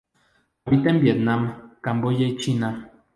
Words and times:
Habita 0.65 0.89
en 0.89 0.99
Vietnam, 0.99 1.73
Camboya 1.79 2.25
y 2.27 2.35
China. 2.37 2.89